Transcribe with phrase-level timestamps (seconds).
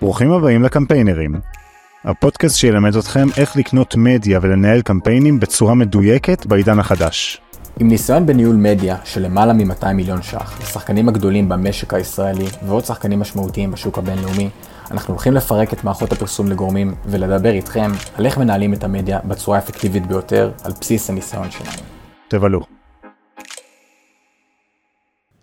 [0.00, 1.34] ברוכים הבאים לקמפיינרים,
[2.04, 7.40] הפודקאסט שילמד אתכם איך לקנות מדיה ולנהל קמפיינים בצורה מדויקת בעידן החדש.
[7.80, 13.20] עם ניסיון בניהול מדיה של למעלה מ-200 מיליון ש"ח, לשחקנים הגדולים במשק הישראלי ועוד שחקנים
[13.20, 14.50] משמעותיים בשוק הבינלאומי,
[14.90, 19.58] אנחנו הולכים לפרק את מערכות הפרסום לגורמים ולדבר איתכם על איך מנהלים את המדיה בצורה
[19.58, 21.82] האפקטיבית ביותר על בסיס הניסיון שלנו.
[22.28, 22.60] תבלו.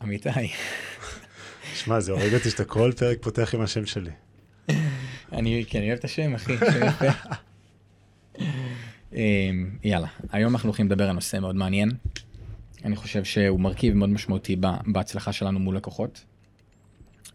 [0.03, 0.29] אמיתי.
[1.73, 4.11] שמע, זה הורג אותי שאתה כל פרק פותח עם השם שלי.
[5.37, 7.05] אני, אוהב את השם, אחי, שם יפה.
[9.13, 11.91] אמ, יאללה, היום אנחנו הולכים לדבר על נושא מאוד מעניין.
[12.85, 14.55] אני חושב שהוא מרכיב מאוד משמעותי
[14.85, 16.23] בהצלחה שלנו מול לקוחות.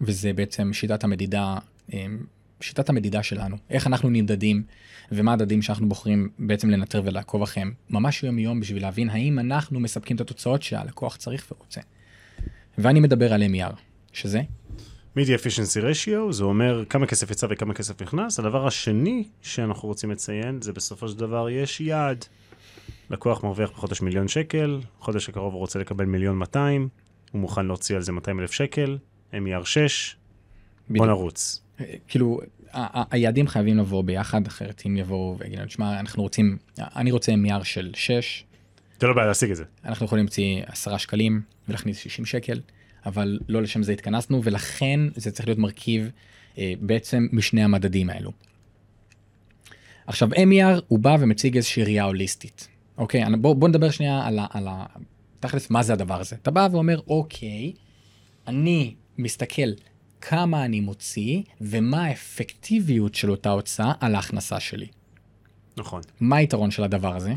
[0.00, 1.56] וזה בעצם שיטת המדידה,
[1.92, 2.18] אמ,
[2.60, 3.56] שיטת המדידה שלנו.
[3.70, 4.62] איך אנחנו נמדדים
[5.12, 9.80] ומה הדדים שאנחנו בוחרים בעצם לנטר ולעקוב אחריהם ממש יום יום בשביל להבין האם אנחנו
[9.80, 11.80] מספקים את התוצאות שהלקוח צריך ורוצה.
[12.78, 13.74] ואני מדבר על MER,
[14.12, 14.42] שזה
[15.16, 18.38] מידי אפישנסי רשיו, זה אומר כמה כסף יצא וכמה כסף נכנס.
[18.38, 22.24] הדבר השני שאנחנו רוצים לציין, זה בסופו של דבר יש יעד.
[23.10, 26.88] לקוח מרוויח בחודש מיליון שקל, חודש הקרוב הוא רוצה לקבל מיליון 200,
[27.32, 28.98] הוא מוכן להוציא על זה 200 אלף שקל,
[29.32, 30.16] MER 6,
[30.88, 31.06] בוא.
[31.06, 31.62] נרוץ.
[32.08, 32.40] כאילו,
[32.72, 37.32] ה- ה- היעדים חייבים לבוא ביחד, אחרת אם יבואו ויגידו, תשמע, אנחנו רוצים, אני רוצה
[37.32, 38.44] MER של 6,
[39.00, 39.64] זה לא בעיה להשיג את זה.
[39.84, 42.60] אנחנו יכולים להוציא 10 שקלים ולהכניס 60 שקל,
[43.06, 46.10] אבל לא לשם זה התכנסנו, ולכן זה צריך להיות מרכיב
[46.58, 48.32] אה, בעצם משני המדדים האלו.
[50.06, 52.68] עכשיו, MER הוא בא ומציג איזושהי ראייה הוליסטית.
[52.98, 54.46] אוקיי, אני- בוא, בוא נדבר שנייה על ה...
[54.50, 54.86] על ה...
[55.40, 56.36] תכלס, מה זה הדבר הזה?
[56.42, 57.72] אתה בא ואומר, אוקיי,
[58.46, 59.70] אני מסתכל
[60.20, 64.86] כמה אני מוציא ומה האפקטיביות של אותה הוצאה על ההכנסה שלי.
[65.76, 66.02] נכון.
[66.20, 67.34] מה היתרון של הדבר הזה?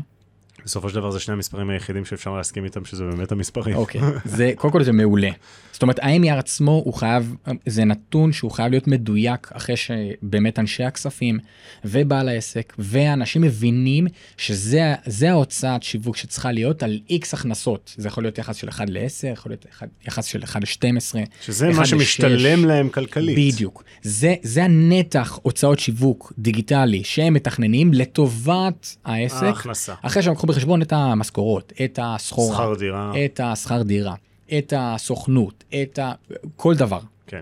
[0.66, 3.76] בסופו של דבר זה שני המספרים היחידים שאפשר להסכים איתם שזה באמת המספרים.
[3.76, 5.30] אוקיי, זה, קודם כל זה מעולה.
[5.72, 7.34] זאת אומרת, ה-MER עצמו הוא חייב,
[7.66, 11.38] זה נתון שהוא חייב להיות מדויק אחרי שבאמת אנשי הכספים
[11.84, 14.06] ובעל העסק ואנשים מבינים
[14.36, 17.94] שזה זה ההוצאת שיווק שצריכה להיות על איקס הכנסות.
[17.96, 19.66] זה יכול להיות יחס של 1 ל-10, יכול להיות
[20.06, 21.16] יחס של 1 ל-12.
[21.40, 21.86] שזה מה.
[21.86, 23.54] שמשתלם להם כלכלית.
[23.54, 23.84] בדיוק.
[24.02, 29.94] זה, זה הנתח הוצאות שיווק דיגיטלי שהם מתכננים לטובת העסק, ההכנסה.
[30.02, 33.12] אחרי שהם לקחו בחשבון את המשכורות, את הסחורה, שכר דירה.
[33.24, 34.14] את השכר דירה,
[34.58, 36.12] את הסוכנות, את ה...
[36.56, 37.00] כל דבר.
[37.26, 37.40] כן.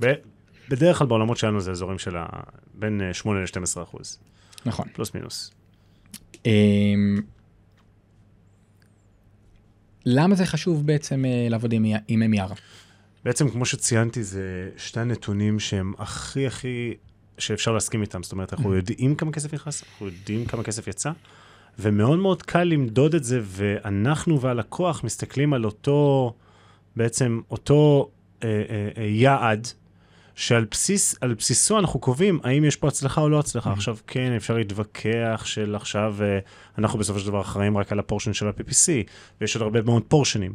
[0.00, 0.14] ב-
[0.68, 2.26] בדרך כלל בעולמות שלנו זה אזורים של ה...
[2.74, 4.18] בין אה, 8 ל-12 אחוז,
[4.66, 4.88] נכון.
[4.92, 5.54] פלוס מינוס.
[6.46, 7.20] אמ,
[10.06, 12.52] למה זה חשוב בעצם אה, לעבוד עם, עם MER?
[13.24, 16.94] בעצם, כמו שציינתי, זה שני הנתונים שהם הכי הכי,
[17.38, 18.22] שאפשר להסכים איתם.
[18.22, 21.10] זאת אומרת, אנחנו יודעים כמה כסף נכנס, אנחנו יודעים כמה כסף יצא,
[21.80, 26.34] ומאוד מאוד קל למדוד את זה, ואנחנו והלקוח מסתכלים על אותו,
[26.96, 28.10] בעצם אותו
[28.44, 29.68] אה, אה, אה, יעד,
[30.34, 33.72] שעל בסיס, בסיסו אנחנו קובעים האם יש פה הצלחה או לא הצלחה.
[33.72, 36.38] עכשיו, כן, אפשר להתווכח של עכשיו, אה,
[36.78, 38.88] אנחנו בסופו של דבר אחראים רק על הפורשן של ה-PPC,
[39.40, 40.54] ויש עוד הרבה מאוד פורשנים,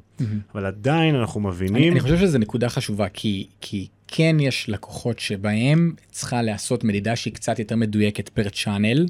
[0.53, 1.93] אבל עדיין אנחנו אני, מבינים...
[1.93, 7.33] אני חושב שזו נקודה חשובה, כי, כי כן יש לקוחות שבהם צריכה להיעשות מדידה שהיא
[7.33, 9.05] קצת יותר מדויקת פר צ'אנל,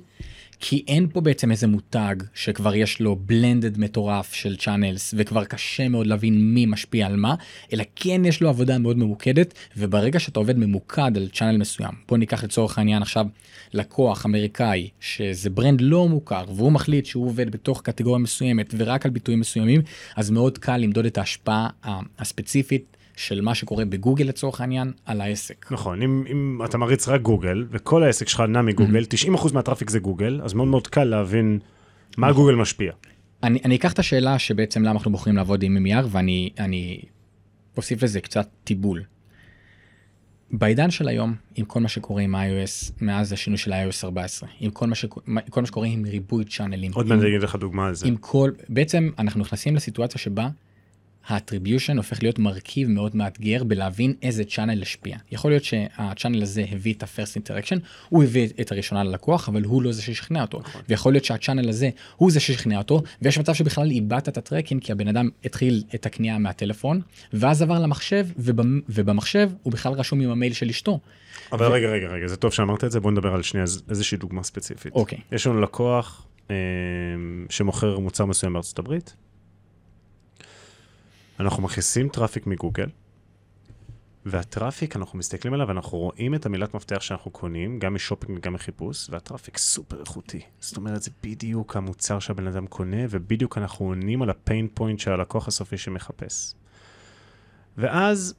[0.59, 5.89] כי אין פה בעצם איזה מותג שכבר יש לו blended מטורף של channels, וכבר קשה
[5.89, 7.35] מאוד להבין מי משפיע על מה,
[7.73, 12.17] אלא כן יש לו עבודה מאוד ממוקדת, וברגע שאתה עובד ממוקד על channel מסוים, בוא
[12.17, 13.25] ניקח לצורך העניין עכשיו
[13.73, 19.11] לקוח אמריקאי, שזה brand לא מוכר, והוא מחליט שהוא עובד בתוך קטגוריה מסוימת ורק על
[19.11, 19.81] ביטויים מסוימים,
[20.16, 21.69] אז מאוד קל למדוד את ההשפעה
[22.19, 25.65] הספציפית של מה שקורה בגוגל לצורך העניין על העסק.
[25.71, 29.03] נכון, אם, אם אתה מריץ רק גוגל, וכל העסק שלך נע מגוגל,
[29.35, 31.59] 90% מה traffic זה גוגל, אז מאוד מאוד קל להבין
[32.17, 32.91] מה גוגל משפיע.
[33.43, 37.01] אני, אני אקח את השאלה שבעצם למה אנחנו בוחרים לעבוד עם MER ואני אני
[37.77, 39.03] אוסיף לזה קצת טיבול.
[40.51, 44.71] בעידן של היום, עם כל מה שקורה עם iOS, מאז השינוי של iOS 14, עם
[44.71, 47.55] כל מה, שקו- מה- כל מה שקורה עם ריבוי צ'אנלים, עוד מעט אני אגיד לך
[47.55, 48.07] דוגמה על זה.
[48.07, 50.47] עם כל, בעצם אנחנו נכנסים לסיטואציה שבה
[51.27, 55.17] ה attribution הופך להיות מרכיב מאוד מאתגר בלהבין איזה channel השפיע.
[55.31, 57.79] יכול להיות שה channel הזה הביא את ה-first interaction,
[58.09, 60.61] הוא הביא את הראשונה ללקוח, אבל הוא לא זה ששכנע אותו.
[60.89, 64.42] ויכול להיות שה channel הזה הוא זה ששכנע אותו, ויש מצב שבכלל איבדת את ה
[64.42, 67.01] tracking, כי הבן אדם התחיל את הקנייה מהטלפון,
[67.33, 70.99] ואז עבר למחשב, ובמ- ובמחשב הוא בכלל רשום עם המייל של אשתו.
[71.51, 74.17] אבל רגע, רגע, רגע, זה טוב שאמרת את זה, בוא נדבר על שנייה איז- איזושהי
[74.17, 74.93] דוגמה ספציפית.
[74.93, 75.17] אוקיי.
[75.31, 76.55] יש לנו לקוח אה,
[77.49, 79.16] שמוכר מוצר מסוים בארצות הברית,
[81.40, 82.90] אנחנו מכניסים traffic מגוגל,
[84.25, 88.53] וה traffic, אנחנו מסתכלים עליו, אנחנו רואים את המילת מפתח שאנחנו קונים, גם משופינג וגם
[88.53, 90.41] מחיפוש, וה traffic סופר איכותי.
[90.59, 94.99] זאת אומרת, זה בדיוק המוצר שהבן אדם קונה, ובדיוק אנחנו עונים על ה pain point
[94.99, 96.53] של הלקוח הסופי שמחפש.
[97.78, 98.35] ואז,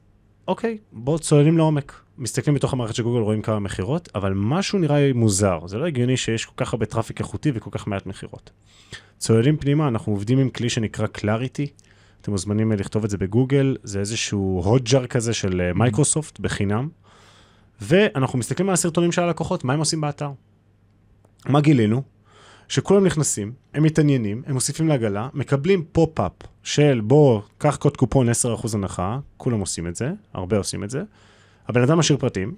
[0.48, 2.02] אוקיי, בואו צוללים לעומק.
[2.18, 5.66] מסתכלים בתוך המערכת של גוגל, רואים כמה מכירות, אבל משהו נראה מוזר.
[5.66, 8.50] זה לא הגיוני שיש כל כך הרבה traffic איכותי וכל כך מעט מכירות.
[9.18, 11.86] צוללים פנימה, אנחנו עובדים עם כלי שנקרא Clarity.
[12.26, 16.88] אתם מוזמנים לכתוב את זה בגוגל, זה איזשהו Hotjar כזה של אה, מייקרוסופט בחינם.
[17.80, 20.30] ואנחנו מסתכלים על הסרטונים של הלקוחות, מה הם עושים באתר.
[21.48, 22.02] מה גילינו?
[22.68, 26.32] שכולם נכנסים, הם מתעניינים, הם מוסיפים לעגלה, מקבלים pop-up
[26.62, 28.32] של בוא, קח קוד קופון 10%
[28.74, 31.02] הנחה, כולם עושים את זה, הרבה עושים את זה.
[31.68, 32.54] הבן אדם משאיר פרטים,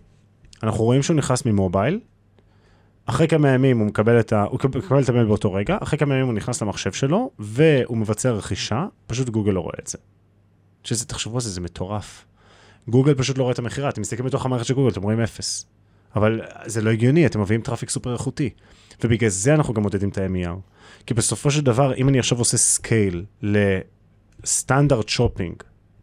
[0.62, 2.00] אנחנו רואים שהוא נכנס ממובייל,
[3.10, 4.42] אחרי כמה ימים הוא מקבל את, ה...
[4.42, 8.30] הוא מקבל את המייל באותו רגע, אחרי כמה ימים הוא נכנס למחשב שלו, והוא מבצע
[8.30, 9.98] רכישה, פשוט גוגל לא רואה את זה.
[10.84, 12.26] שזה, תחשבו על זה, זה מטורף.
[12.88, 15.66] גוגל פשוט לא רואה את המכירה, אתם מסתכלים בתוך המערכת של גוגל, אתם רואים אפס.
[16.16, 18.50] אבל זה לא הגיוני, אתם מביאים traffic סופר איכותי.
[19.04, 20.56] ובגלל זה אנחנו גם מודדים את ה-MER.
[21.06, 25.62] כי בסופו של דבר, אם אני עכשיו עושה scale ל standard shopping,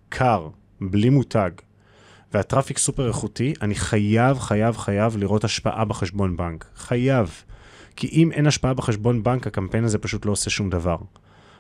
[0.10, 0.50] קר,
[0.82, 1.52] בלי מותג,
[2.36, 6.66] וה traffic סופר איכותי, אני חייב, חייב, חייב לראות השפעה בחשבון בנק.
[6.76, 7.44] חייב.
[7.96, 10.98] כי אם אין השפעה בחשבון בנק, הקמפיין הזה פשוט לא עושה שום דבר.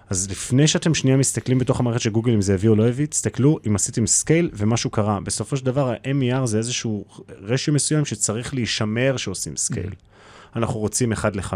[0.10, 3.06] אז לפני שאתם שנייה מסתכלים בתוך המערכת של גוגל אם זה הביא או לא הביא,
[3.06, 5.19] תסתכלו אם עשיתם scale ומשהו קרה.
[5.19, 7.06] בסופו של דבר ה-MER זה איזשהו
[7.42, 9.89] רשיו מסוים שצריך להישמר שעושים scale.
[9.89, 10.56] Mm-hmm.
[10.56, 11.54] אנחנו רוצים 1 ל-5,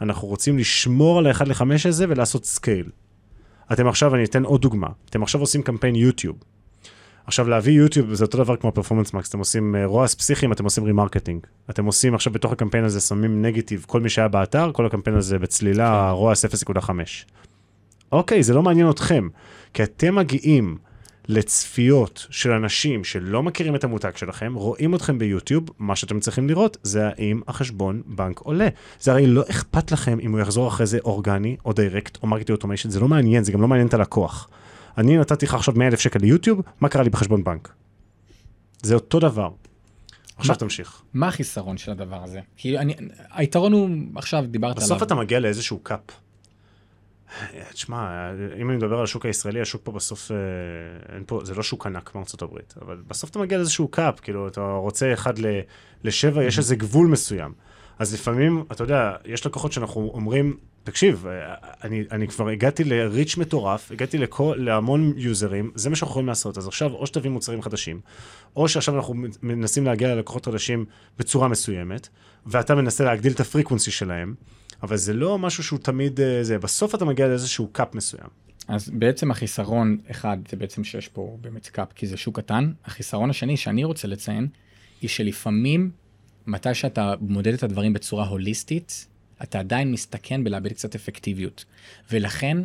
[0.00, 2.90] אנחנו רוצים לשמור על ה-1 ל-5 הזה ולעשות scale.
[3.72, 6.36] אתם עכשיו, אני אתן עוד דוגמה, אתם עכשיו עושים קמפיין יוטיוב.
[7.26, 10.84] עכשיו להביא יוטיוב זה אותו דבר כמו Performance Max, אתם עושים ROAS פסיכיים, אתם עושים
[10.84, 11.46] remarketing.
[11.70, 15.38] אתם עושים עכשיו בתוך הקמפיין הזה, שמים נגטיב, כל מי שהיה באתר, כל הקמפיין הזה
[15.38, 16.90] בצלילה ROAS 0.5.
[18.12, 19.28] אוקיי, זה לא מעניין אתכם,
[19.74, 20.78] כי אתם מגיעים
[21.28, 26.76] לצפיות של אנשים שלא מכירים את המותג שלכם, רואים אתכם ביוטיוב, מה שאתם צריכים לראות
[26.82, 28.68] זה האם החשבון בנק עולה.
[29.00, 32.52] זה הרי לא אכפת לכם אם הוא יחזור אחרי זה אורגני, או direct, או marketing
[32.52, 34.48] automation, זה לא מעניין, זה גם לא מעניין את הלקוח.
[34.98, 37.72] אני נתתי לך עכשיו 100 אלף שקל ליוטיוב, מה קרה לי בחשבון בנק?
[38.82, 39.50] זה אותו דבר.
[40.36, 41.02] עכשיו תמשיך.
[41.14, 42.40] מה החיסרון של הדבר הזה?
[42.56, 42.94] כי אני,
[43.30, 44.88] היתרון הוא, עכשיו דיברת עליו.
[44.88, 46.00] בסוף אתה מגיע לאיזשהו cap.
[47.72, 48.30] תשמע,
[48.60, 50.36] אם אני מדבר על השוק הישראלי, השוק פה בסוף, אה,
[51.14, 54.48] אין פה, זה לא שוק ענק מארצות הברית, אבל בסוף אתה מגיע לאיזשהו cap, כאילו,
[54.48, 55.34] אתה רוצה אחד
[56.04, 57.52] לשבע, יש איזה גבול מסוים.
[57.98, 62.93] אז לפעמים, אתה יודע, יש לקוחות שאנחנו אומרים, תקשיב, אה, אני, אני כבר הגעתי ל
[62.93, 66.58] reach מטורף, הגעתי לכל, להמון יוזרים, זה מה שאנחנו יכולים לעשות.
[66.58, 68.00] אז עכשיו, או שתביא מוצרים חדשים,
[68.56, 70.84] או שעכשיו אנחנו מנסים להגיע ללקוחות חדשים
[71.18, 72.08] בצורה מסוימת,
[72.46, 74.34] ואתה מנסה להגדיל את ה frequency שלהם,
[74.82, 78.28] אבל זה לא משהו שהוא תמיד אה, זה, בסוף אתה מגיע לאיזשהו cap מסוים.
[78.68, 82.72] אז בעצם החיסרון, אחד, זה בעצם שיש פה באמת cap, כי זה שוק קטן.
[82.84, 84.48] החיסרון השני שאני רוצה לציין,
[85.00, 85.90] היא שלפעמים,
[86.46, 89.06] מתי שאתה מודד את הדברים בצורה הוליסטית,
[89.42, 91.64] אתה עדיין מסתכן בלאבד קצת אפקטיביות.
[92.10, 92.58] ולכן,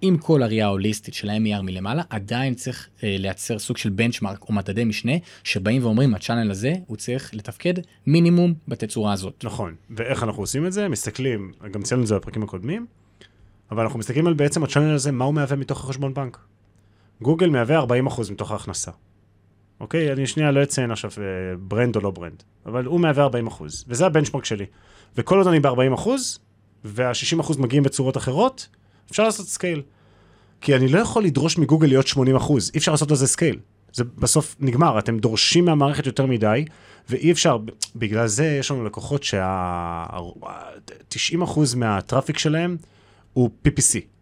[0.00, 4.54] עם כל הראייה ההוליסטית של ה-MER מלמעלה, עדיין צריך אה, לייצר סוג של benchmark או
[4.54, 5.12] מדדי משנה,
[5.44, 7.74] שבאים ואומרים, ה channel הזה, הוא צריך לתפקד
[8.06, 9.44] מינימום בתצורה הזאת.
[9.44, 10.88] נכון, ואיך אנחנו עושים את זה?
[10.88, 12.86] מסתכלים, גם ציינו את זה בפרקים הקודמים,
[13.70, 16.38] אבל אנחנו מסתכלים על בעצם ה channel הזה, מה הוא מהווה מתוך החשבון בנק.
[17.22, 18.90] גוגל מהווה 40% מתוך ההכנסה.
[19.84, 20.12] אוקיי?
[20.12, 21.24] אני שנייה לא אציין עכשיו אה,
[21.58, 23.30] brand או לא brand, אבל הוא מהווה 40%,
[23.88, 24.66] וזה ה benchmark שלי.
[25.16, 26.08] וכל עוד אני ב-40%,
[26.84, 28.68] וה-60% מגיעים בצורות אחרות,
[29.10, 29.82] אפשר לעשות scale.
[30.60, 33.58] כי אני לא יכול לדרוש מגוגל להיות 80 אחוז, אי אפשר לעשות לזה scale.
[33.92, 36.64] זה בסוף נגמר, אתם דורשים מהמערכת יותר מדי,
[37.08, 37.58] ואי אפשר,
[37.96, 42.76] בגלל זה יש לנו לקוחות שה-90 אחוז מה traffic שלהם
[43.32, 44.13] הוא PPC.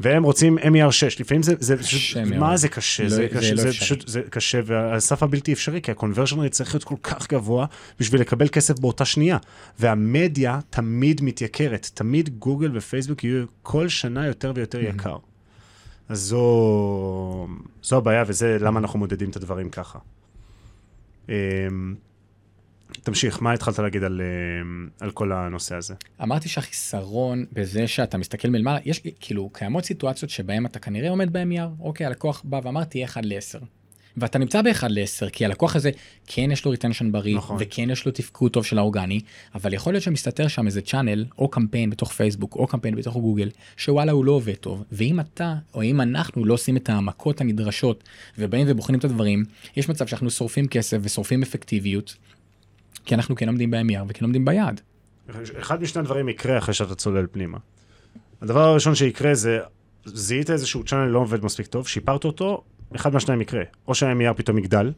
[0.00, 3.62] והם רוצים MER 6, לפעמים זה, זה פשוט, מה זה קשה, לא, זה, קשה, זה,
[3.62, 7.28] זה, פשוט, זה קשה, ועל סף הבלתי אפשרי, כי ה-conversion rate צריך להיות כל כך
[7.28, 7.66] גבוה
[8.00, 9.38] בשביל לקבל כסף באותה שנייה.
[9.78, 14.94] והמדיה תמיד מתייקרת, תמיד גוגל ופייסבוק יהיו כל שנה יותר ויותר mm-hmm.
[14.94, 15.16] יקר.
[16.08, 17.46] אז זו,
[17.82, 19.98] זו הבעיה, וזה למה אנחנו מודדים את הדברים ככה.
[22.90, 25.94] אמ, תמשיך, מה התחלת להגיד על, אה, על כל הנושא הזה?
[26.22, 31.70] אמרתי שהחיסרון בזה שאתה מסתכל מלמעלה, יש כאילו קיימות סיטואציות שבהן אתה כנראה עומד יער,
[31.80, 33.64] אוקיי, הלקוח בא ואמר תהיה 1 ל-10.
[34.16, 35.90] ואתה נמצא ב-1 ל-10, כי הלקוח הזה
[36.26, 37.56] כן יש לו retention בריא, נכון.
[37.60, 39.20] וכן יש לו תפקוד טוב של האורגני,
[39.54, 43.50] אבל יכול להיות שמסתתר שם איזה channel, או קמפיין בתוך פייסבוק, או קמפיין בתוך גוגל,
[43.76, 48.04] שוואלה הוא לא עובד טוב, ואם אתה, או אם אנחנו לא עושים את המכות הנדרשות,
[48.38, 49.44] ובאים ובוחנים את הדברים,
[49.76, 52.16] יש מצב שאנחנו שורפים כסף ושורפים אפקטיביות,
[53.06, 54.80] כי אנחנו כן עומדים ב-MER וכן עומדים ביעד.
[55.58, 57.58] אחד משני הדברים יקרה אחרי שאתה צולל פנימה.
[58.42, 59.58] הדבר הראשון שיקרה זה,
[60.04, 62.64] זיהית איזשהו צ'אנל לא עובד מספיק טוב, שיפרת אותו,
[62.96, 63.62] אחד מהשניים יקרה.
[63.88, 64.92] או שה-MER פתאום יגדל,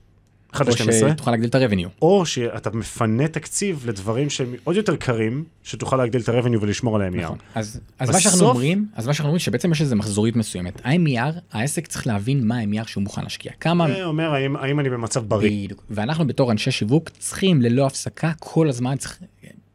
[0.52, 1.88] 1 או ל-12, שתוכל להגדיל את ה-revenue.
[2.02, 7.14] או שאתה מפנה תקציב לדברים שהם עוד יותר קרים, שתוכל להגדיל את ה-revenue ולשמור עליהם.
[7.20, 7.38] נכון.
[7.54, 10.86] אז, אז מה שאנחנו בסוף- אומרים, אז מה שאנחנו אומרים שבעצם יש איזה מחזוריות מסוימת.
[10.86, 13.52] ה-MER, העסק צריך להבין מה ה-MER שהוא מוכן להשקיע.
[13.60, 15.64] כמה, זה אומר האם, האם אני במצב בריא.
[15.64, 15.84] בדיוק.
[15.90, 19.18] ואנחנו בתור אנשי שיווק צריכים ללא הפסקה כל הזמן צריך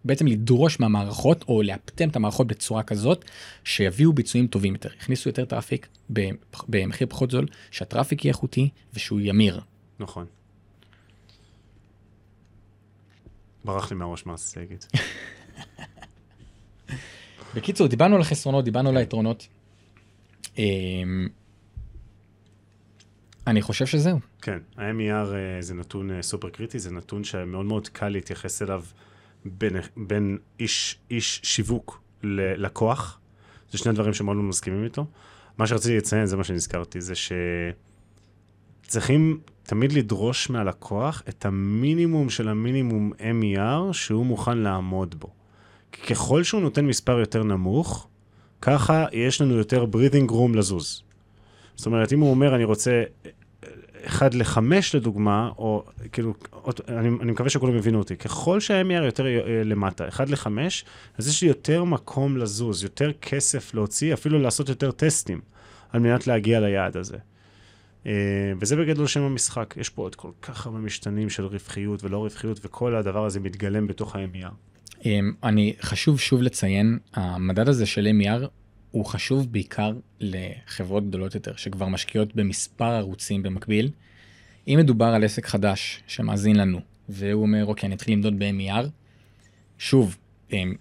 [0.05, 3.25] בעצם לדרוש מהמערכות או לאפטם את המערכות בצורה כזאת
[3.63, 4.89] שיביאו ביצועים טובים יותר.
[4.99, 5.87] יכניסו יותר traffic
[6.69, 9.61] במחיר פחות זול, שה traffic יהיה איכותי ושהוא ימיר.
[9.99, 10.25] נכון.
[13.65, 14.85] ברח לי מהראש מה רציתי להגיד.
[17.55, 19.47] בקיצור, דיברנו על החסרונות, דיברנו על היתרונות.
[20.57, 21.27] אמ,
[23.47, 24.19] אני חושב שזהו.
[24.41, 28.83] כן, ה-MER אה, זה נתון אה, סופר קריטי, זה נתון שמאוד מאוד קל להתייחס אליו
[29.45, 33.19] בין, בין איש, איש שיווק ללקוח.
[33.71, 35.05] זה שני דברים שמאוד מאוד מסכימים איתו.
[35.57, 37.13] מה שרציתי לציין, זה מה שנזכרתי, זה
[38.85, 45.27] שצריכים תמיד לדרוש מהלקוח את המינימום של המינימום MER שהוא מוכן לעמוד בו.
[45.91, 48.07] כי ככל שהוא נותן מספר יותר נמוך,
[48.61, 51.03] ככה יש לנו יותר breathing room לזוז.
[51.75, 53.03] זאת אומרת, אם הוא אומר, אני רוצה
[54.05, 54.57] 1 ל-5
[54.93, 56.33] לדוגמה, או כאילו,
[56.87, 60.47] אני, אני מקווה שכולם יבינו אותי, ככל שה-MER יותר אה, למטה, 1 ל-5,
[61.17, 65.41] אז יש לי יותר מקום לזוז, יותר כסף להוציא, אפילו לעשות יותר טסטים,
[65.89, 67.17] על מנת להגיע ליעד הזה.
[68.07, 68.11] אה,
[68.59, 69.73] וזה בגדול שם המשחק.
[69.77, 73.87] יש פה עוד כל כך הרבה משתנים של רווחיות ולא רווחיות, וכל הדבר הזה מתגלם
[73.87, 74.53] בתוך ה-MER.
[75.05, 78.47] אמ, אני חשוב שוב לציין, המדד הזה של MER
[78.91, 83.91] הוא חשוב בעיקר לחברות גדולות יותר שכבר משקיעות במספר ערוצים במקביל.
[84.67, 86.79] אם מדובר על עסק חדש שמאזין לנו
[87.09, 88.85] והוא אומר אוקיי אני אתחיל למדוד ב-MER,
[89.77, 90.17] שוב,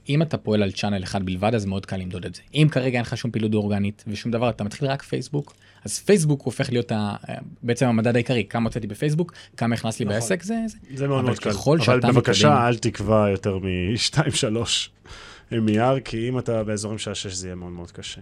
[0.09, 2.43] אם אתה פועל על צ'אנל אחד בלבד אז מאוד קל למדוד את זה.
[2.55, 6.43] אם כרגע אין לך שום פעילות אורגנית ושום דבר אתה מתחיל רק פייסבוק אז פייסבוק
[6.43, 7.15] הופך להיות ה,
[7.63, 10.15] בעצם המדד העיקרי כמה הוצאתי בפייסבוק כמה הכנס לי נכון.
[10.21, 11.51] בעסק זה, זה זה מאוד מאוד קל.
[11.53, 14.89] ככל אבל בבקשה, מתקדם- אל תקבע יותר מ-2-3
[15.53, 18.21] MER, כי אם אתה באזורים של ה-6 זה יהיה מאוד מאוד קשה.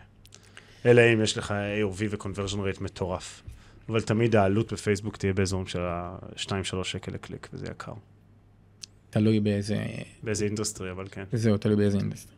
[0.86, 3.42] אלא אם יש לך AOV ו-conversion rate מטורף.
[3.88, 6.52] אבל תמיד העלות בפייסבוק תהיה באזורים של ה-2-3
[6.84, 7.92] שקל לקליק, וזה יקר.
[9.10, 9.84] תלוי באיזה
[10.22, 11.24] באיזה industry, אבל כן.
[11.32, 12.34] זהו, תלוי באיזה industry.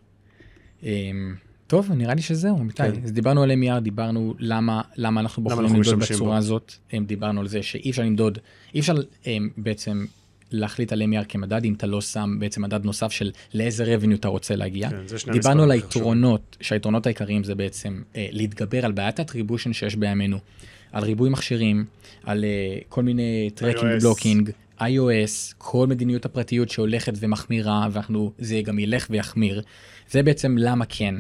[0.82, 1.34] אמ,
[1.66, 2.76] טוב, נראה לי שזהו, אמיתי.
[2.76, 2.92] כן.
[3.04, 6.36] אז דיברנו על MER, דיברנו למה, למה אנחנו בוחרים אנחנו למדוד בצורה בו.
[6.36, 6.72] הזאת.
[6.92, 8.38] אמ, דיברנו על זה שאי אפשר למדוד,
[8.74, 8.94] אי אפשר
[9.26, 10.04] אמ, בעצם
[10.52, 14.28] להחליט על MER כמדד אם אתה לא שם בעצם מדד נוסף של לאיזה revenue אתה
[14.28, 14.90] רוצה להגיע.
[14.90, 15.70] כן, דיברנו על.
[15.70, 20.38] היתרונות, שהיתרונות העיקריים זה בעצם אה, להתגבר על בעיית ה attribution שיש בימינו,
[20.92, 21.84] על ריבוי מכשירים,
[22.24, 24.00] על אה, כל מיני tracking.
[24.00, 29.62] blocking, iOS, כל מדיניות הפרטיות שהולכת ומחמירה, ואנחנו, זה גם ילך ויחמיר.
[30.10, 31.14] זה בעצם למה כן.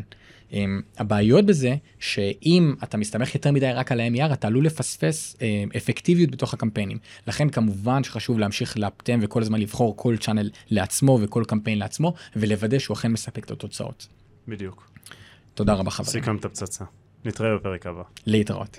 [0.50, 0.54] Um,
[0.98, 6.30] הבעיות בזה, שאם אתה מסתמך יותר מדי רק על ה-MER, אתה עלול לפספס um, אפקטיביות
[6.30, 6.98] בתוך הקמפיינים.
[7.26, 12.78] לכן כמובן שחשוב להמשיך לאפטם וכל הזמן לבחור כל צ'אנל לעצמו וכל קמפיין לעצמו, ולוודא
[12.78, 14.08] שהוא אכן מספק את התוצאות.
[14.48, 14.90] בדיוק.
[15.54, 16.10] תודה רבה חברים.
[16.10, 16.84] סיכמת פצצה.
[17.24, 18.02] נתראה בפרק הבא.
[18.26, 18.78] להתראות.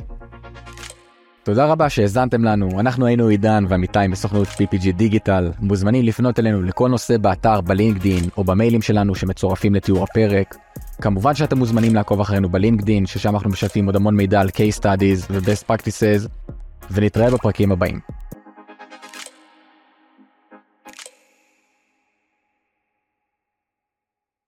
[1.44, 6.90] תודה רבה שהאזנתם לנו, אנחנו היינו עידן ועמיתי מסוכנות PPG דיגיטל, מוזמנים לפנות אלינו לכל
[6.90, 10.56] נושא באתר, בלינקדין או במיילים שלנו שמצורפים לתיאור הפרק.
[11.02, 15.26] כמובן שאתם מוזמנים לעקוב אחרינו בלינקדין, ששם אנחנו משתפים עוד המון מידע על case studies
[15.30, 16.28] ו-best practices,
[16.92, 18.00] ונתראה בפרקים הבאים.